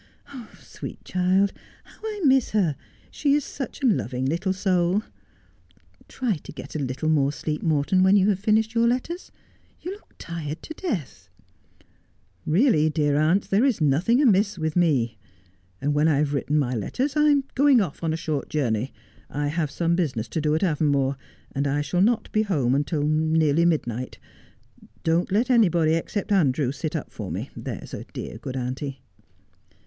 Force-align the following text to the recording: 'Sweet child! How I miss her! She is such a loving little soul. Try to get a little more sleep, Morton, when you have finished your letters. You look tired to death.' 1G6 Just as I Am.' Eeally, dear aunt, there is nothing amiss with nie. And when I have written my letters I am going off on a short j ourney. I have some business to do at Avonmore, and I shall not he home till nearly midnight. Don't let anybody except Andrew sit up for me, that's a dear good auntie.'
'Sweet 0.57 1.05
child! 1.05 1.53
How 1.83 1.99
I 2.03 2.21
miss 2.25 2.49
her! 2.49 2.75
She 3.11 3.35
is 3.35 3.45
such 3.45 3.83
a 3.83 3.85
loving 3.85 4.25
little 4.25 4.51
soul. 4.51 5.03
Try 6.07 6.37
to 6.37 6.51
get 6.51 6.73
a 6.73 6.79
little 6.79 7.07
more 7.07 7.31
sleep, 7.31 7.61
Morton, 7.61 8.01
when 8.01 8.15
you 8.15 8.27
have 8.29 8.39
finished 8.39 8.73
your 8.73 8.87
letters. 8.87 9.31
You 9.79 9.91
look 9.91 10.15
tired 10.17 10.63
to 10.63 10.73
death.' 10.73 11.29
1G6 11.29 11.79
Just 11.79 11.85
as 11.85 11.87
I 12.47 12.49
Am.' 12.49 12.53
Eeally, 12.73 12.93
dear 12.95 13.17
aunt, 13.19 13.49
there 13.51 13.63
is 13.63 13.79
nothing 13.79 14.23
amiss 14.23 14.57
with 14.57 14.75
nie. 14.75 15.19
And 15.79 15.93
when 15.93 16.07
I 16.07 16.17
have 16.17 16.33
written 16.33 16.57
my 16.57 16.73
letters 16.73 17.15
I 17.15 17.29
am 17.29 17.43
going 17.53 17.79
off 17.79 18.03
on 18.03 18.11
a 18.11 18.17
short 18.17 18.49
j 18.49 18.61
ourney. 18.61 18.91
I 19.29 19.49
have 19.49 19.69
some 19.69 19.95
business 19.95 20.27
to 20.29 20.41
do 20.41 20.55
at 20.55 20.61
Avonmore, 20.63 21.15
and 21.51 21.67
I 21.67 21.81
shall 21.81 22.01
not 22.01 22.27
he 22.33 22.41
home 22.41 22.83
till 22.85 23.03
nearly 23.03 23.65
midnight. 23.65 24.17
Don't 25.03 25.31
let 25.31 25.51
anybody 25.51 25.93
except 25.93 26.31
Andrew 26.31 26.71
sit 26.71 26.95
up 26.95 27.11
for 27.11 27.29
me, 27.29 27.51
that's 27.55 27.93
a 27.93 28.05
dear 28.05 28.39
good 28.39 28.57
auntie.' 28.57 28.99